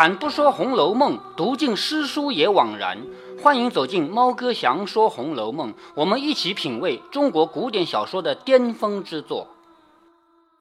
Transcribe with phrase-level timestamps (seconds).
[0.00, 2.96] 开坛不说《红楼梦》，读尽诗书也枉然。
[3.42, 9.46] 欢迎走进猫哥祥说《红楼梦》，我们一起品味中国古典小说的巅峰之作。《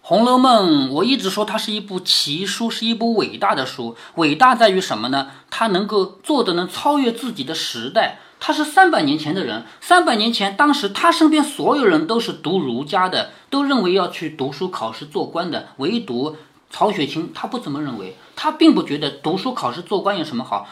[0.02, 3.96] 红楼梦》，我一直说它是一部奇书，是一部伟大的书。
[4.16, 5.30] 伟大在于什么呢？
[5.50, 8.20] 它能够做的能超越自己的时代。
[8.42, 16.38] 他是三百年前的人，三百年前，当时他身边所有人都是读儒家的，都认为要去读书考试做官的，唯独
[16.70, 20.68] 曹雪芹他不这么认为，他并不觉得读书考试做官有什么好，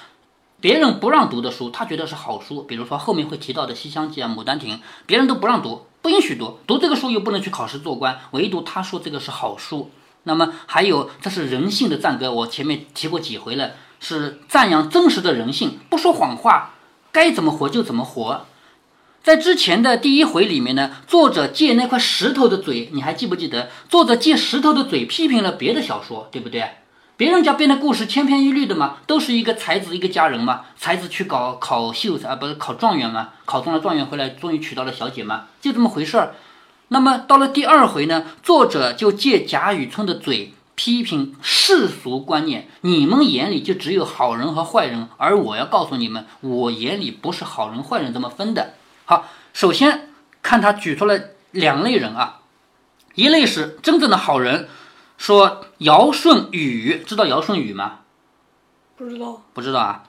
[0.59, 9.89] 别人不让读的书，他觉得是好书，比如说后面会提到的《西厢记》啊，《牡丹亭》，别人都不让读，不允许读，读这个书又不能去考试做官，唯独他说这个是好书。
[10.23, 16.73] 那么还有，这是人性的赞歌，我前面提过几回了，是赞扬真实的人性，不说谎话。
[17.11, 18.45] 该怎么活就怎么活，
[19.27, 23.69] 在之前的第一回里面呢，作者借那块石头的嘴，你还记不记得？
[23.89, 26.63] 作者借石头的嘴批评了别的小说，对不对？
[27.17, 36.35] 别人家编的故事千篇一律的嘛，都是一个才子一个佳人嘛，才子去搞考秀才啊，不是考状元嘛，考中了状元回来，终于娶到了小姐嘛，就这么回事儿。
[36.87, 40.53] 那么到了第二回呢，作者就借贾雨村的嘴。
[40.75, 48.75] 批评世俗观念，你们眼里就只有好人和坏人，而我要告诉你们，我眼里不是好人坏人这么分的。
[49.09, 50.09] 好，首先
[50.41, 51.17] 看他举出了
[51.51, 52.41] 两类人啊，
[53.15, 54.67] 一类是真正的好人，
[55.17, 57.99] 说尧舜禹，知道尧舜禹吗？
[58.97, 60.03] 不知道，不知道啊。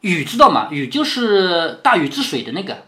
[0.00, 0.68] 禹知道吗？
[0.70, 2.84] 禹就是大禹治水的那个。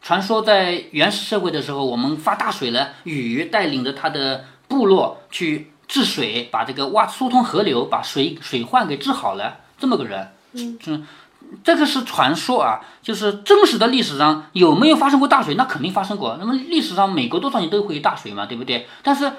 [0.00, 5.70] 传说在原始社会的时候，我们发大水了，禹带领着他的部落去。
[5.86, 11.06] 治水，把这个挖疏通河流，把水水患给治好了，这么个人，嗯，
[11.62, 15.54] 这个是传说啊，就是真实的历史上有没有发生过大水？
[15.54, 16.36] 那肯定发生过。
[16.40, 18.86] 那么历史上每隔多少年都会有大水嘛，对不对？
[19.02, 19.30] 但是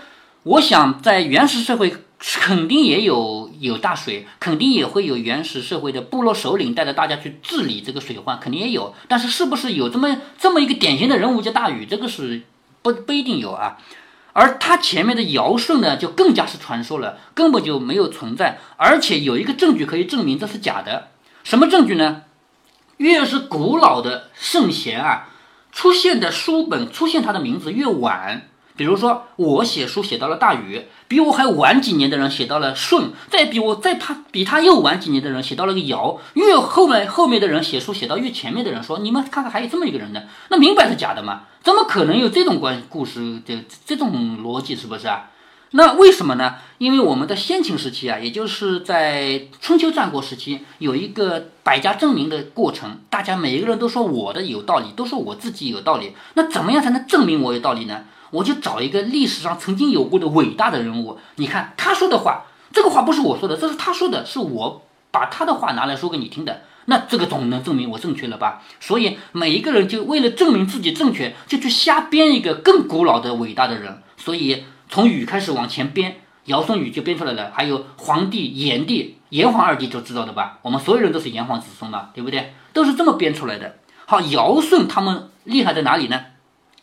[0.44, 8.94] 我想在原始社会肯定也有有大水，肯定也会有原始社会的部落首领带着大家去治理这个水患，肯定也有。
[9.08, 11.86] 但是是不是有这么这么一个典型的人物叫大禹？
[11.86, 12.44] 这个是
[12.82, 13.78] 不不一定有啊。
[14.34, 18.60] 而他前面的尧舜呢，就更加是传说了，根本就没有存在。
[18.76, 21.08] 而且有一个证据可以证明这是假的，
[21.46, 22.24] 什么证据呢？
[22.98, 25.30] 越是古老的圣贤啊，
[25.72, 28.50] 出现的书本出现他的名字越晚。
[28.76, 41.44] 比如说，我写书写到了大禹，比我还晚几年的人写到了舜，再比我再他比他又晚几年的人写到了个尧，越后面后面的人写书写到越前面的人说，你们看看还有这么一个人呢，那明摆是假的嘛？
[41.62, 45.30] 怎么可能有这种关故事的这种逻辑是不是啊？
[45.78, 46.56] 那为什么呢？
[46.78, 56.14] 因为我们的先秦时期啊，也就是在春秋战国时期，有一个百家争鸣的过程，大家每一个人都说我的有道理，都说我自己有道理。
[56.36, 58.06] 那怎么样才能证明我有道理呢？
[58.32, 64.82] 我就找一个历史上曾经有过的伟大的人物，你看他说的话，这个话不是我说的，这是他说的，是我
[65.12, 66.62] 把他的话拿来说给你听的。
[66.86, 68.62] 那这个总能证明我正确了吧？
[68.80, 74.02] 所以每一个人就为了证明自己正确，就去瞎编一个更古老的伟大的人。
[74.18, 77.52] 所以从禹开始往前编，尧舜禹就编出来了。
[77.54, 80.60] 还有皇帝炎帝、炎黄二帝都知道的吧？
[80.62, 82.54] 我们所有人都是炎黄子孙嘛，对不对？
[82.72, 83.78] 都是这么编出来的。
[84.06, 86.22] 好，尧舜他们厉害在哪里呢？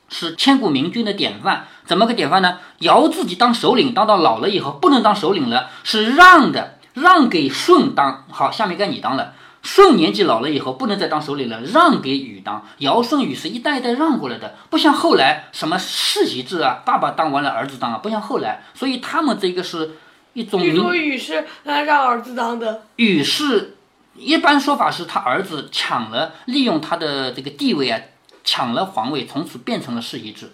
[0.08, 2.58] 是千古明君的典范，怎么个典范呢？
[2.80, 8.26] 尧自己当首领，当到老了以后不能当首领了，是让的，让给舜当。
[8.30, 9.34] 好，下面该你当了。
[9.62, 12.66] 舜年纪老了以后不能再当首领了，让给禹当。
[12.78, 19.92] 尧舜禹是一代一代让过来的，不像后来什么世袭制啊，爸爸当完了儿子当啊，不像后来，所以他们这个是
[20.32, 20.60] 一种。
[20.60, 22.82] 你说禹是让儿子当的？
[22.96, 23.76] 禹是
[24.16, 28.00] 一般说法是他儿子抢了，利用他的这个地位啊。
[28.44, 30.50] 抢了皇位，从此变成了世袭制，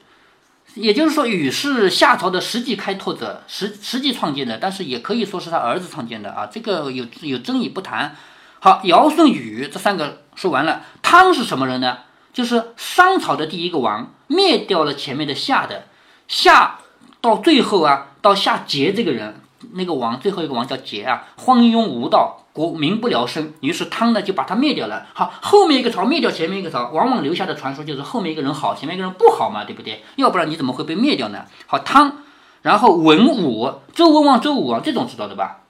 [0.75, 8.15] 也就是说，禹是夏朝的实际开拓者，实实际创建的，但是也可以说是他儿子创建的啊，这个有有争议不谈。
[8.61, 11.99] 好，尧舜禹这三个说完了，汤是什么人呢？
[12.33, 15.87] 就是商朝的第一个王，灭掉了前面的夏的，
[16.29, 16.79] 夏
[17.21, 19.41] 到最后啊，到夏桀这个人，
[19.73, 22.45] 那个王最后一个王叫桀啊，荒庸无道。
[22.53, 25.07] 国民不聊生，于是汤呢就把他灭掉了。
[25.15, 30.03] 好，后面一个朝灭掉前面一个朝，往往留下的传说就是后面一个人好，前面一个人不好嘛，对不对？
[30.17, 31.45] 要不然你怎么会被灭掉呢？
[31.67, 32.17] 好，汤，
[32.63, 35.61] 然后文武，周文王、周武王这种知道的吧？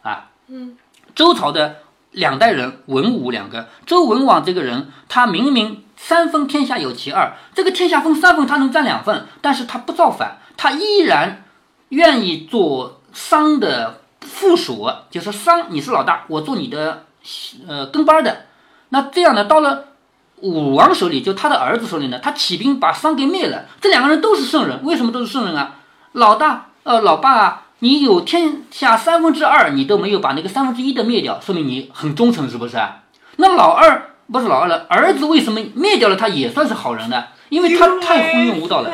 [0.00, 0.78] 啊，嗯，
[1.14, 1.82] 周朝的
[2.18, 3.68] 两代人，文武两个。
[3.86, 11.44] 周文王这个人，他明明三分天下有其二，这个天下分三分，他能占两份，但是他不造反，他依然
[11.88, 14.02] 愿意做商的。
[14.20, 17.06] 附属就是商，你是老大，我做你的
[17.66, 18.46] 呃跟班的。
[18.90, 19.84] 那这样呢，到了
[20.40, 23.64] 武王手里，就他的儿子手里呢，他起兵把商给灭了。
[23.80, 25.76] 这两个人都是圣人，为什么都是圣人啊？
[26.12, 32.76] 老大呃老爸啊，你有天下三分之二，你都没有把那个三分之一的灭掉，说明你很忠诚，是不是？
[33.36, 37.24] 那老二不是老二了，儿子为什么灭掉了他也算是好人呢？
[37.50, 38.90] 因为他太昏庸无道了，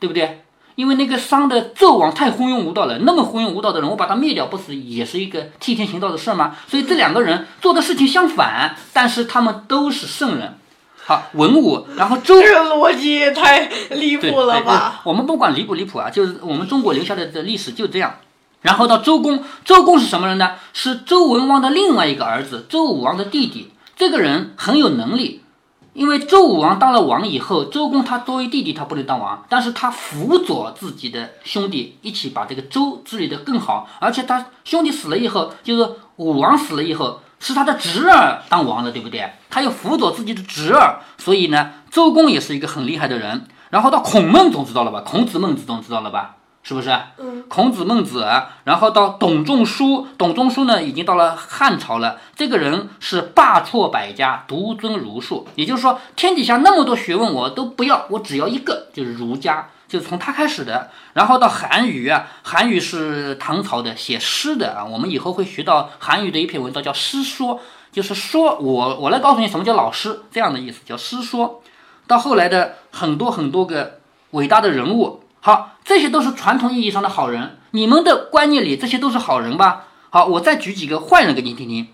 [0.00, 0.40] 对不对？
[0.74, 6.56] 因为那个商的纣王太昏庸无道了，那么昏庸无道的人，我把他灭掉，不是也是一个替天行道的事吗？
[6.66, 10.58] 所以这两个人做的事情相反，但是他们都是圣人。
[11.06, 15.02] 好，文武，然后周，这个逻辑也太离谱了对吧？
[15.04, 18.14] 我们不管离不离谱啊，就是我们中国留下来的历史就这样。
[18.62, 20.52] 然后到周公，周公是什么人呢？
[20.72, 23.70] 是周文王的另外一个儿子，周武王的弟弟。
[23.94, 25.42] 这个人很有能力，
[25.92, 35.86] 因为周武王当了王以后，周公他作为弟弟他不能当王，但是他辅佐自己的兄弟一起把这个周治理得更好，而且他兄弟死了以后，就是
[36.16, 39.30] 武王死了以后，是他的侄儿当王的，对不对？
[39.50, 43.44] 他又辅佐自己的侄儿，所以呢，周公也是一个很厉害的人。
[43.68, 45.02] 然后到孔孟总知道了吧？
[45.04, 46.36] 孔子、孟子总知道了吧？
[46.62, 46.98] 是不是？
[47.18, 48.26] 嗯，孔子、孟子，
[48.64, 52.18] 然后到董仲舒，董仲舒呢已经到了汉朝了。
[52.34, 60.90] 这个人是罢黜百家，独尊儒术，也就是说，天底下那么多学问我都不要，我只要一个，就是儒家，就是从他开始的。
[61.12, 64.84] 然后到韩愈啊，韩愈是唐朝的，写诗的啊。
[64.84, 67.54] 我们以后会学到韩愈的一篇文章叫《诗说》，
[67.92, 71.62] 就是说我我来告诉你什么叫老师这样的意思，叫诗说。
[72.08, 74.00] 到后来的很多很多个
[74.32, 77.58] 伟大的人物，好，这些都是传统意义上的好人。
[77.70, 79.84] 你们的观念里，这些都是好人吧？
[80.10, 81.86] 好，我再举几个坏人给你听听。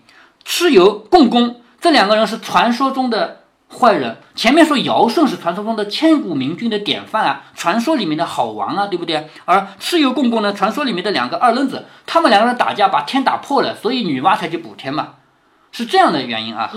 [0.43, 3.40] 蚩尤、共工这两个人是传说中的
[3.71, 4.17] 坏人。
[4.35, 9.29] 前面说尧舜是传说中的千古明君的典范啊，传说里面的好王啊，对不对？
[9.45, 15.15] 而蚩尤、共工呢，传说里面的两个二愣子，他们两个人打架把天打破了，所以女娲才去补天嘛，
[15.71, 16.71] 是这样的原因啊。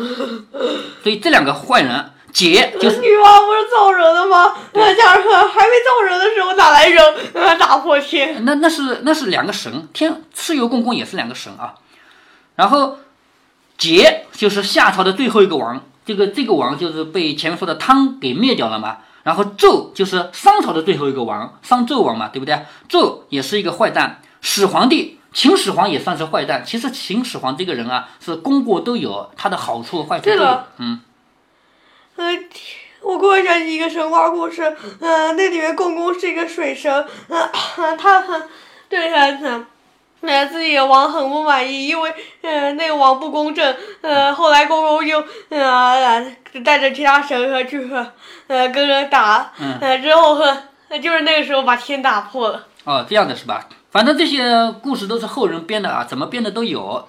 [1.02, 4.54] 所以这两个坏人，桀就是女娲不是造人的吗？
[4.72, 7.14] 那家伙还没造人的时候哪来扔？
[7.34, 8.44] 呃 打破天？
[8.44, 11.74] 那那是那是两个神，天蚩尤共工也是两个神啊。
[12.56, 12.98] 然后
[13.78, 18.98] 桀就是夏朝的最后一个王，这个这个王就是被前面说的汤给灭掉了嘛。
[19.22, 22.60] 然后纣就是商朝的最后一个王，商纣王嘛，对不对？
[22.90, 24.20] 纣也是一个坏蛋。
[24.42, 26.62] 始皇帝秦始皇也算是坏蛋。
[26.62, 30.68] 其实秦始皇这个人啊，是功过都有，他的好处坏处都有对了。
[30.76, 31.00] 嗯，
[32.16, 32.24] 呃，
[33.00, 34.62] 我给我讲一个神话故事，
[35.00, 36.92] 呃，那里面共工是一个水神，
[37.28, 37.50] 呃，
[37.96, 38.42] 他很
[38.90, 39.66] 对他很。
[40.26, 46.24] 呃，自己的王很不满意，因为呃那个王不公正，呃后来公公就呃
[46.64, 48.06] 带着其他神和去和
[48.46, 50.56] 呃跟人打，嗯呃之后和
[51.02, 52.66] 就是那个时候把天打破了。
[52.84, 53.68] 哦，这样的是吧？
[53.90, 57.08] 反正这些故事都是后人编的啊，怎么编的都有。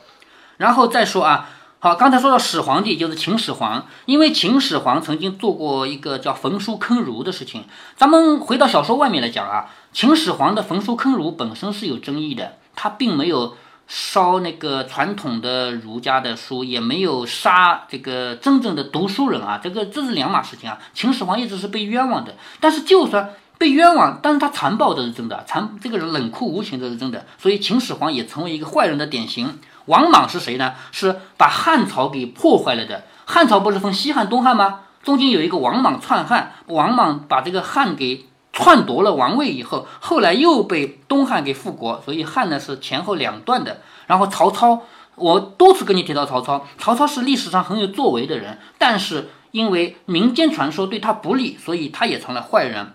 [0.57, 7.65] 然后再说啊，好，刚才说到始皇帝就是秦始皇，因为秦始皇曾经做过一个叫焚书坑儒的事情。
[7.97, 13.56] 咱们回到小说外面来讲啊，秦始皇的焚书坑儒本身是有争议的，他并没有
[13.88, 20.77] 烧那个传统的儒家的书，也没有杀这个真正的读书人啊，这个这是两码事情啊。
[20.94, 29.59] 秦始皇一直是被冤枉的，但是就算被冤枉，但是他残暴这是真的，残这个人冷酷无情这是真的，所以秦始皇也成为一个坏人的典型。
[29.85, 30.73] 王莽是谁呢？
[30.92, 33.04] 是把汉朝给破坏了的。
[33.26, 34.81] 汉朝不是分西汉、东汉吗？
[35.04, 43.81] 中间有一个王莽篡汉，王莽把这个汉给篡夺了王位以后，后来又被东汉给复国，所以汉呢是前后两段的。
[44.07, 44.81] 然后曹操，
[45.16, 52.94] 我多次跟你提到曹操，曹操是历史上很有作为的人，但是因为民间传说对他不利，所以他也成了坏人。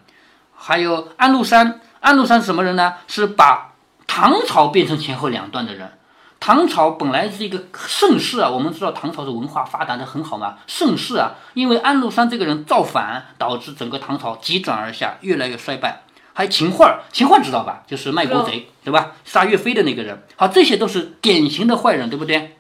[0.57, 2.95] 还有安禄山，安禄山是什么人呢？
[3.07, 3.75] 是把
[4.07, 5.93] 唐朝变成前后两段的人。
[6.41, 11.35] 唐朝本来是一个盛世啊，我们知道唐朝的文化发达的很好嘛，盛世啊。
[11.53, 16.03] 因为安禄山这个人造反，导致整个唐朝急转而下，越来越衰败。
[16.33, 17.83] 还有秦桧儿，秦桧儿知道吧？
[17.87, 19.13] 就是卖国贼，对吧？
[19.25, 20.23] 杀岳飞的那个人。
[20.37, 22.57] 好，这些都是典型的坏人，对不对？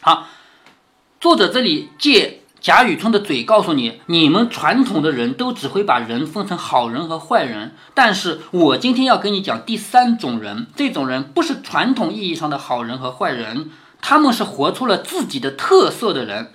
[0.00, 0.26] 好，
[1.20, 13.68] 作者这里借贾雨村的嘴告诉你，你们传统的人都只会把人分成好人和坏人，但是我今天要跟你讲第三种人，这种人不是传统意义上的好人和坏人，
[14.00, 16.52] 他们是活出了自己的特色的人。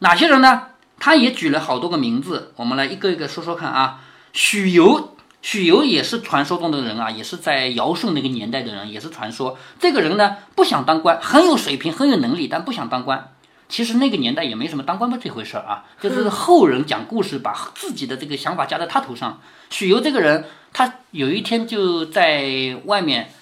[0.00, 0.64] 哪些人呢？
[0.98, 4.00] 他也举了好多个名字，我们来一个一个说说看啊。
[4.34, 9.56] 许由，许由也是传说中的人啊，也是在尧舜那个年代的人，也是传说。
[9.78, 13.32] 这个人呢，不想当官，很有水平，很有能力，但不想当官。
[13.70, 19.40] 其实那个年代也没什么当官的这回事儿啊，就是后人讲故事，把自己的这个想法加在他头上。
[19.70, 23.32] 许由这个人，他有一天就在外面，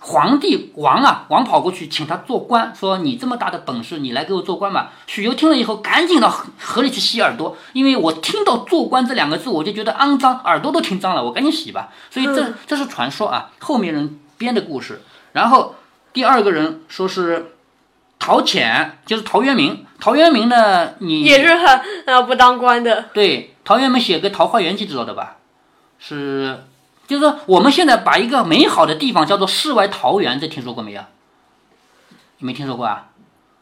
[0.00, 4.92] 皇帝王啊，王跑过去请他做官，说你这么大的本事，你来给我做官吧。
[5.06, 11.90] 许由听了以后，赶紧到河河里去洗耳朵，因为我听到“做官”这两个字，我就觉得肮脏，耳朵都听脏了，我赶紧洗吧。
[12.10, 15.02] 所以这这是传说啊，后面人编的故事。
[15.32, 15.76] 然后
[16.12, 17.55] 第二个人说是
[18.26, 19.86] 陶潜，就是陶渊明。
[20.00, 23.04] 陶渊明呢，你也是很呃不当官的。
[23.14, 25.36] 对，陶渊明写个《桃花源记》，知道的吧？
[26.00, 26.64] 是，
[27.06, 31.02] 就是说我们现在把一个美好的地方叫做世外桃源，这听说过没有？
[32.38, 33.10] 你没听说过啊？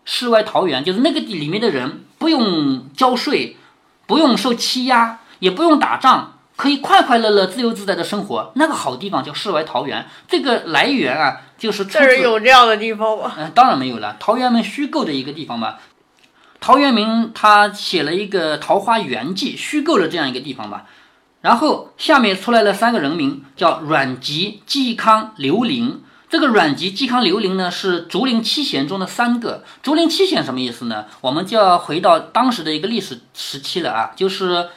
[0.06, 3.58] 世外桃源就是那个地里面的人不用交税，
[4.06, 6.33] 不用受欺压，也不用打仗，
[6.64, 8.50] 可以快快乐乐、自由自在的生活。
[8.54, 10.06] 那个好地方叫世外桃源。
[10.26, 13.34] 这个来源啊，就是这是有这样的地方吗？
[13.36, 15.78] 嗯，当然没有了，陶渊明虚构的一个地方吧。
[16.60, 20.86] 陶渊明他写了一个《桃花源记》，虚构了这样一个地方吧。
[21.42, 26.02] 然后下面出来了三个人名，叫阮籍、嵇康、刘伶。
[26.30, 29.64] 这个阮籍、嵇康、刘伶呢，是竹林七贤中的三个。
[29.82, 31.04] 竹林七贤什么意思呢？
[31.20, 34.70] 我们就要回到当时的一个历史时期了啊，就是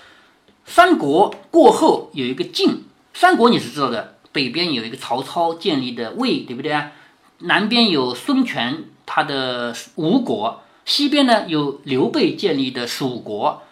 [0.67, 2.83] 三国过后有一个晋。
[3.13, 6.91] 三国你是知道的，北边有一个曹操建立的魏，对不对啊？
[7.39, 13.63] 南边有孙权他的吴国，西边呢有刘备建立的蜀国。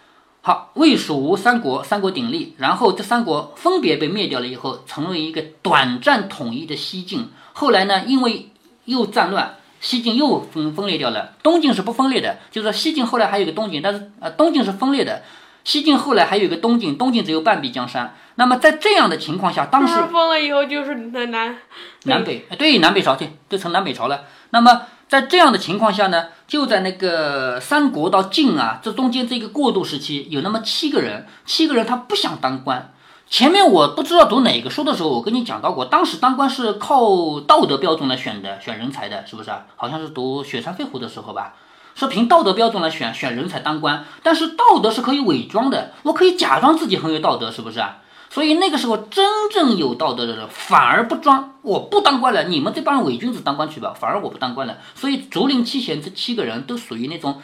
[0.42, 7.28] 好，魏蜀吴三国，三国鼎立，然后这三国分别被灭掉了以后，成为一个短暂统一的西晋。
[7.54, 8.50] 后来呢，因为
[8.86, 11.34] 又战乱，西晋又分分裂掉了。
[11.44, 15.24] 东晋是不分裂的，就是说西晋后来还有个东晋，但是呃东晋是分裂的，
[15.66, 18.16] 西晋后来还有一个东晋，东晋只有半壁江山。
[18.36, 21.58] 那么在这样的情况下，当时是封了以后就是南南
[22.04, 24.26] 南北，哎对，南北朝对，就成南北朝了。
[24.52, 32.92] 那么在这样的情况下呢，就在那个三国到晋啊，这中间这个过渡时期，有那么七个人，七个人他不想当官。
[33.28, 39.66] 前面我不知道读哪个书的时候，我跟你讲到过，当时当官是靠道德标准来选的，选人才的，是不是啊？
[39.76, 41.56] 好像是读《雪山飞狐》的时候吧，
[41.96, 47.98] 是凭道德标准来选选人才当官，但是道德是可以伪装的，我可以假装自己很有道德，是不是啊？
[48.30, 54.78] 所以那个时候真正有道德的人反而不装，我不当官了，你们这帮伪君子当官去吧，反而我不当官了。
[54.94, 57.42] 所以竹林七贤这七个人都属于那种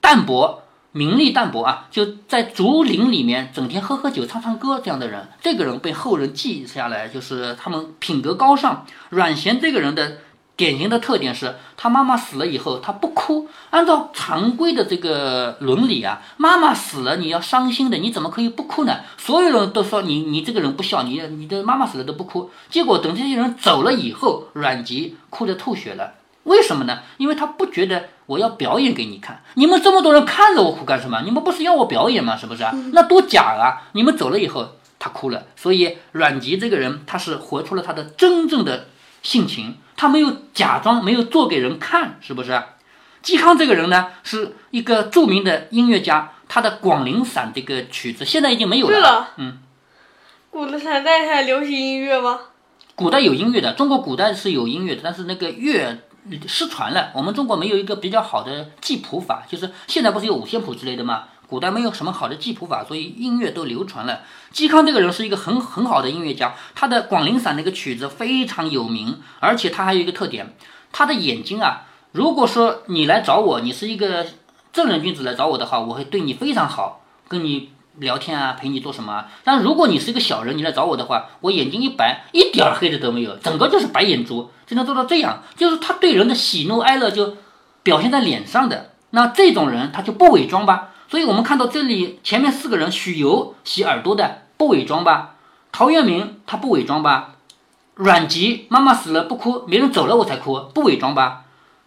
[0.00, 0.62] 淡泊。
[0.92, 8.86] 名利淡泊啊，就在竹林里面整天喝喝酒、唱唱歌这样的人，这个人被后人记下来，就是他们品格高尚。
[9.10, 10.16] 阮咸这个人的
[10.58, 13.48] 典型的特点是，他妈妈死了以后，他不哭。
[13.70, 18.96] 按照常规的这个伦理啊，妈妈死了你要伤心的，你怎么可以不哭呢？
[19.16, 22.50] 所有人都说你你这个人不孝，你你的妈妈死了都不哭。
[22.68, 26.14] 结果等这些人走了以后，阮籍哭得吐血了。
[26.42, 26.98] 为什么呢？
[27.18, 31.22] 因为他不觉得我要表演给你看，你们这么多人看着我哭干什么？
[31.22, 32.36] 你们不是要我表演吗？
[32.36, 32.74] 是不是啊？
[32.92, 33.86] 那多假啊！
[33.92, 35.44] 你们走了以后，他哭了。
[35.54, 38.88] 所以阮籍这个人，他是活出了他的真正的
[39.22, 42.62] 性情，他没有假装，没有做给人看，是不是？
[43.20, 48.92] 嵇康这个人呢，是一个著名的音乐家，他的《广陵散》这个曲子现在已经没有了。
[48.92, 49.58] 对了，嗯，
[50.50, 52.38] 古代代还流行音乐吗？
[52.94, 55.98] 古代有音乐的，中国古代是有音乐的，但是那个乐
[56.46, 57.10] 失传了。
[57.12, 61.24] 我们中国没有一个比较好的记谱法，就是现在不是有五线谱之类的吗？
[61.48, 64.20] 古代没有什么好的记谱法，所以音乐都流传了。
[64.52, 70.54] 嵇康这个人是一个很很好的音乐家，他的《广陵散》那个曲子非常有名，而且他还有一个特点，
[70.92, 74.26] 他的眼睛啊，如果说你来找我，你是一个
[74.72, 79.28] 正人君子来找我的话，我会对你非常好，跟你聊天啊，陪你做什么啊。
[79.42, 87.38] 但如果你是一个小人，你来找我的话，我眼睛一白，一点黑的都没有，整个就是白眼珠，就能做到这样，就是他对人的喜怒哀乐就
[87.82, 88.90] 表现在脸上的。
[89.10, 90.90] 那这种人他就不伪装吧？
[91.08, 95.36] 所以我们看到这里前面四个人，许由洗耳朵的不伪装吧？
[95.72, 97.36] 陶渊明他不伪装吧？
[97.94, 101.44] 阮籍妈妈死了不哭，别人走了我才哭，不伪装吧？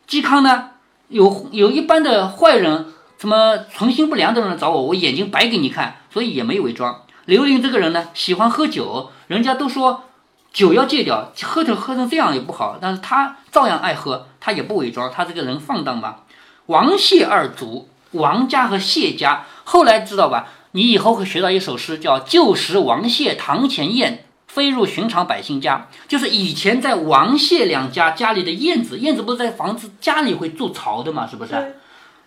[0.08, 0.70] 嵇康呢？
[1.08, 2.88] 有有一般的坏人，
[3.18, 7.04] 什么存心不良的人找我，我眼睛白给你看，所以也没伪装。
[7.26, 10.06] 刘伶这个人呢，喜欢喝酒，人家都说
[10.52, 16.24] 酒要戒掉，喝成喝成这样也不好，但是他照样爱喝，他也不伪装，他这个人放荡吧。
[16.66, 20.48] 王谢二族，王家和谢家，后来知道吧？
[20.72, 31.76] 你以后会学到一首诗，叫“旧时王谢堂前燕，飞入寻常百姓家”，就是以前在王谢两家家里的燕子，燕子不是在房子家里会筑巢的嘛，是不是？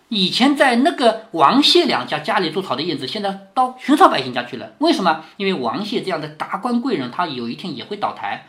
[0.09, 4.73] 以前在那个王谢两家家里筑巢的燕子，现在到寻常百姓家去了。
[4.77, 5.23] 为什么？
[5.37, 8.45] 因为王谢这样的达官贵人，他有一天也会倒台。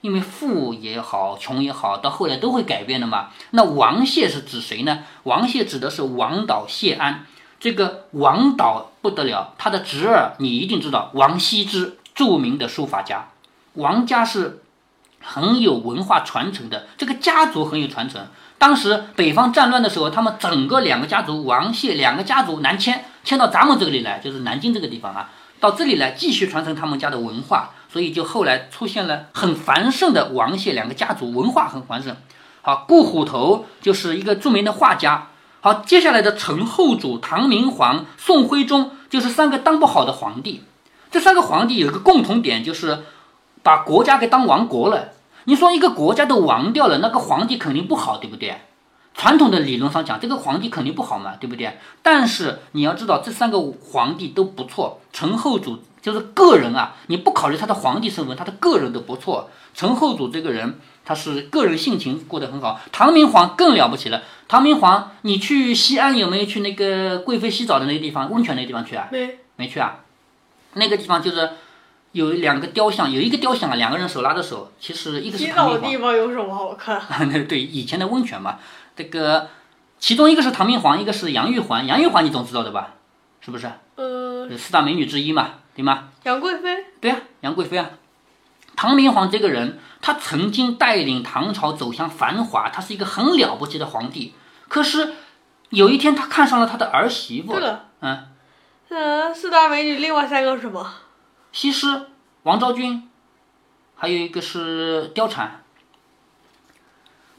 [0.00, 3.30] 因为富也好，穷也好，到后来都会改变的嘛。
[3.50, 5.00] 那王谢是指谁呢？
[5.24, 7.26] 王谢指的是王导谢安。
[7.58, 13.28] 这个王导不得了，他的侄儿你一定知道，王羲之，著名的书法家。
[13.74, 14.62] 王家是
[15.20, 18.26] 很有文化传承的，这个家族很有传承。
[18.56, 25.30] 当时北方战乱的时候，他们整个两个家族，王谢两个家族南迁，迁到咱们这里来，就是南京这个地方啊，
[25.60, 27.74] 到这里来继续传承他们家的文化。
[27.92, 32.16] 所以就后来出现了很繁盛的王谢两个家族，文化很繁盛。
[32.62, 35.28] 好，顾虎头就是一个著名的画家。
[35.60, 40.62] 好，接下来的陈后主、唐明皇、宋徽宗，就是三个当不好的皇帝。
[41.10, 43.00] 这三个皇帝有一个共同点，就是
[43.62, 45.08] 把国家给当亡国了。
[45.44, 48.60] 你说一个国家都亡掉了，那个皇帝肯定不好，对不对？
[49.12, 51.78] 传统的理论上讲，这个皇帝肯定不好嘛，对不对？
[52.02, 55.00] 但是你要知道，这三个皇帝都不错。
[55.12, 59.50] 陈后主就是个人啊，你不考虑他的皇帝身份，他的个人都不错。
[59.74, 60.78] 陈后主这个人。
[61.02, 64.22] 他是个人性情过得很好，唐明皇更了不起了。
[64.46, 69.08] 唐明皇，你去西安有没有去那个贵妃洗澡的那个地方，温泉那个地方去啊？
[69.10, 70.00] 没，没去啊。
[70.74, 71.50] 那个地方就是
[72.12, 75.80] 有两个雕像，有一个雕像啊，两个人手拉着手，其实一个是洗唐明皇。
[75.80, 77.00] 澡的地方有什么好看？
[77.48, 78.58] 对，以前的温泉嘛。
[78.94, 79.48] 这个
[79.98, 81.86] 其中一个是唐明皇，一个是杨玉环。
[81.86, 82.94] 杨玉环你总知道的吧？
[83.40, 83.68] 是不是？
[83.96, 86.08] 呃，四大美女之一嘛，对吗？
[86.24, 86.84] 杨贵妃。
[87.00, 87.90] 对啊，杨贵妃啊。
[88.76, 94.34] 唐明皇这个人，他曾经带领唐朝走向繁华，他是一个很了不起的皇帝。
[94.68, 95.14] 可是
[95.70, 97.52] 有一天，他看上了他的儿媳妇。
[97.52, 98.28] 对了，嗯，
[98.88, 100.86] 嗯，四大美女，另外三个是什么？
[101.52, 102.06] 西施、
[102.44, 103.08] 王昭君，
[103.96, 105.62] 还有一个是貂蝉。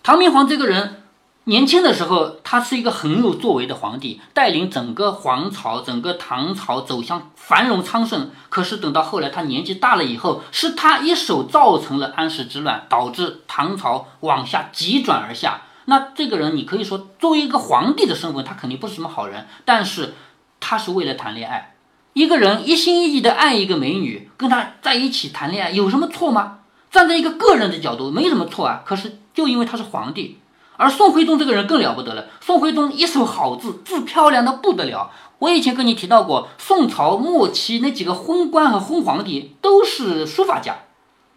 [0.04, 1.01] 唐明皇这个人。
[1.46, 8.30] 年轻的时候，他是一个很有作为的皇帝，带领整个皇朝、整个唐朝走向繁荣昌盛。
[8.50, 15.64] 可是等到后来，他年纪大了以后，是他一手造成了安史之乱，导致唐朝往下急转而下。
[15.86, 19.48] 那这个人，你可以说作为一个皇帝的身份，他肯定不是什么好人。
[19.66, 20.14] 但是
[20.60, 21.74] 他是为了谈恋爱，
[22.14, 26.60] 一个人一心一意的爱一个美女，跟他在一起谈恋爱，有什么错吗？
[26.92, 28.84] 站在一个个人的角度，没什么错啊。
[28.86, 30.38] 可是就因为他是皇帝。
[30.82, 35.12] 而宋徽宗这个人更了不得了，宋徽宗一手好字，字漂亮的不得了。
[35.38, 40.78] 我以前跟你提到过，宋朝末期那几个昏官和昏皇帝都是书法家，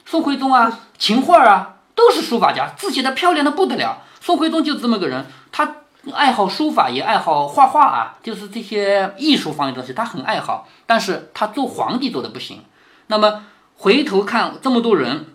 [0.07, 3.99] 宋徽宗啊、秦桧啊都是书法家，字写的漂亮的不得了。
[4.23, 5.77] 宋徽宗就这么个人，他
[6.15, 10.67] 爱好书法，也爱好画画啊，就是这些艺术方面的东西，他很爱好。
[10.87, 12.65] 但是他做皇帝做的不行。
[13.09, 13.45] 那么
[13.77, 15.34] 回头看这么多人。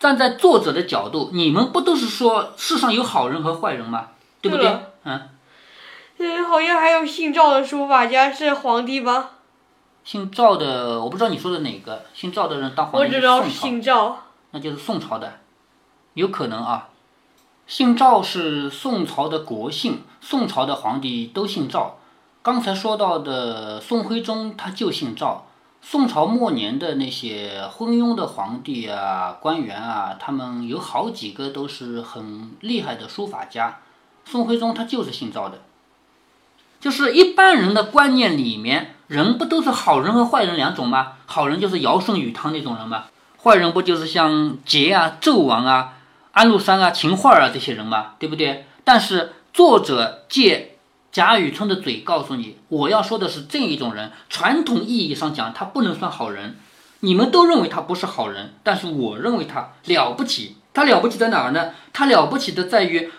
[0.00, 4.08] 站在作者的角度，你们不都是说世上有好人和坏人吗？
[4.40, 4.66] 对不对？
[5.04, 5.28] 嗯。
[6.16, 9.32] 嗯，好像还有姓赵的书法家是皇帝吧？
[10.02, 12.06] 姓赵的，我不知道你说的哪个。
[12.14, 13.48] 姓赵的人当皇帝是宋朝。
[13.50, 14.22] 姓赵。
[14.52, 15.34] 那就是宋朝的，
[16.14, 16.88] 有可能啊。
[17.66, 21.98] 姓赵是宋朝的国姓，宋朝的皇帝都姓赵。
[22.42, 25.46] 刚才说到的宋徽宗，他就姓赵。
[25.82, 33.78] 宋朝末年的那些昏庸的皇帝啊、官员啊，他们有好几个都是很厉害的书法家。
[34.24, 35.58] 宋徽宗他就是姓赵的，
[36.78, 41.14] 就是一般人的观念里面，人不都是好人和坏人两种吗？
[41.26, 43.06] 好人就是尧舜禹汤那种人吗？
[43.42, 45.94] 坏人不就是像桀啊、纣王啊、
[46.32, 48.12] 安禄山啊、秦桧啊这些人吗？
[48.18, 48.66] 对不对？
[48.84, 50.76] 但是作者借。
[51.12, 54.12] 贾雨村的嘴告诉你，我要说的是这一种人。
[54.28, 56.56] 传统意义上讲，他不能算好人。
[57.00, 60.56] 你们都认为他不是好人，但是我认为他了不起。
[60.72, 61.72] 他了不起在哪儿呢？
[61.92, 63.10] 他了不起的在于，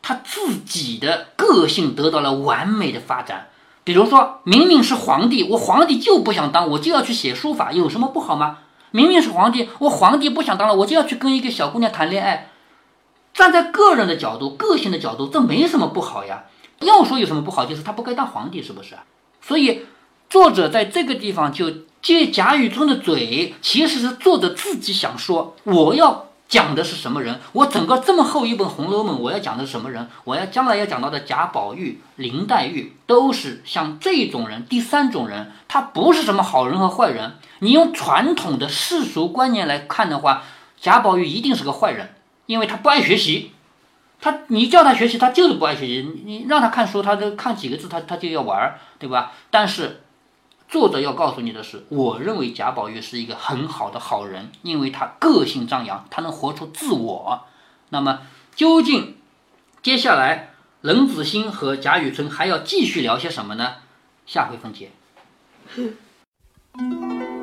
[0.00, 3.48] 他自己的个性得到了完美的发展。
[3.82, 8.60] 比如说，明明是皇帝，我皇帝就不想当，我就要去写书法，有什么不好吗？
[8.90, 12.48] 明明是皇帝，我皇帝不想当了，我就要去跟一个小姑娘谈恋爱。
[13.34, 16.44] 站在个人的角度、个性的角度，这没什么不好呀。
[16.84, 18.94] 要说有什么不好，就是他不该当皇帝，是不是？
[19.40, 19.86] 所以
[20.30, 21.70] 作者在这个地方就
[22.00, 27.40] 借贾雨村的嘴，其实是作者自己想说，我要讲的是什么人？
[27.52, 30.08] 我整个这么厚一本《红楼梦》，我要讲的是什么人？
[30.24, 34.66] 我要将来要讲到的贾宝玉、林黛玉，都是像这种人。
[34.66, 37.36] 第三种人，他不是什么好人和坏人。
[37.60, 40.42] 你用传统的世俗观念来看的话，
[40.78, 43.52] 贾宝玉一定是个坏人，因为他不爱学习。
[44.24, 46.02] 他，你叫他学习，他就是不爱学习。
[46.02, 49.32] 你你让他看书，他就看几个字，他他就要玩儿，对吧？
[49.50, 50.00] 但是，
[50.66, 57.42] 作者要告诉你的是，我认为贾宝玉是一个很好的好人，因为他个性张扬，他能活出自我。
[57.90, 58.20] 那么，
[58.56, 59.18] 究竟
[59.82, 63.74] 接下来冷子兴和贾雨村还要继续聊些什么呢？
[64.24, 64.90] 下回分解。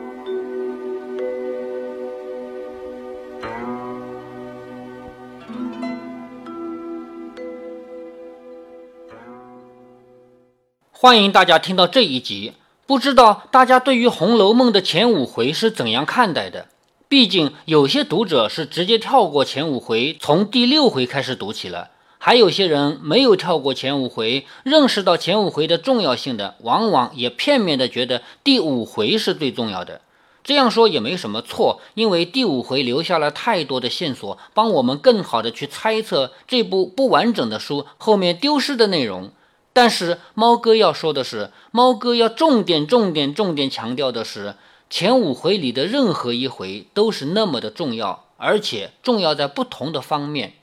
[11.02, 12.54] 欢迎大家听到这一集。
[12.86, 16.68] 不知道大家对于《红楼梦》的前五回是怎样看待的？
[17.10, 30.02] 毕竟有些读者是直接跳过前五回，从第六回开始读起了；还有些人没有跳过前五回，认识到前五回的重要性的，往往也片面的觉得第五回是最重要的。
[30.44, 39.32] 这样说也没什么错，因为第五回留下了太多的线索，帮我们更好的去猜测这部不完整的书后面丢失的内容。
[39.74, 44.56] 但是猫哥要说的是，猫哥要重点、重点、重点强调的是，
[44.90, 50.54] 前五回里的任何一回都是那么的重要，而且重要在不同的方面。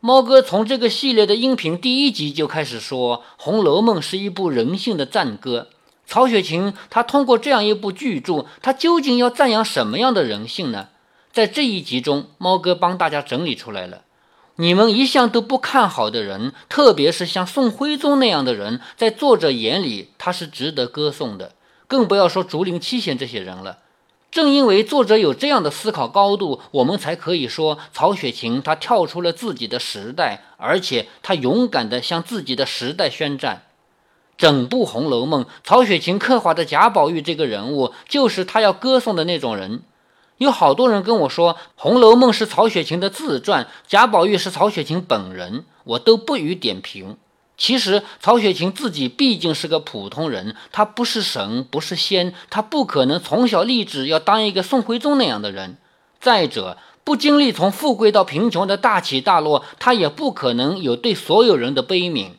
[0.00, 5.68] 猫哥从这个系列的音频第一集就开始说，《红楼梦》是一部人性的赞歌。
[6.06, 10.88] 曹雪芹他通过这样一部巨著，他究竟要赞扬什么样的人性呢？
[11.32, 14.02] 在这一集中，猫哥帮大家整理出来了。
[14.56, 21.52] 你们一向都不看好的人，特别是像宋徽宗那样的人，在作者眼里他是值得歌颂的，
[21.86, 23.78] 更不要说竹林七贤这些人了。
[24.30, 33.62] 正因为作者有这样的思考高度，我们才可以说曹雪芹他跳出了自己的时代，而且他勇敢地向自己的时代宣战。
[34.38, 39.82] 整部《红楼梦》，曹雪芹刻画的贾宝玉这个人物，就是他要歌颂的那种人。
[40.38, 47.16] 有好多人跟我说，《红楼梦》是曹雪芹的自传，贾宝玉是曹雪芹本人，我都不予点评。
[47.56, 55.78] 其实，曹雪芹自己毕竟是个普通人，他不是神，不是仙，他不可能从小立志要当一个宋徽宗那样的人。
[56.20, 62.32] 再者，不经历从富贵到贫穷的大起大落，他也不可能有对所有人的悲悯。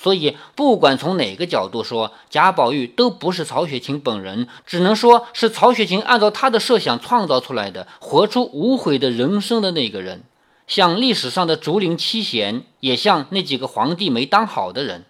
[0.00, 10.22] 所以，不管从哪个角度说，贾宝玉都不是曹雪芹本人，只能说是曹雪芹按照他的设想创造出来的，活出无悔的人生的那个人，
[10.68, 15.04] 像历史上的竹林七贤，也像那几个皇帝没当好的人。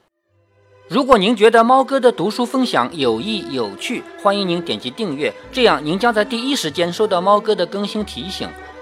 [0.88, 8.48] 如果您觉得猫哥的读书分享有益有趣，欢迎您点击订阅，这样您将在第一时间收到猫哥的更新提醒。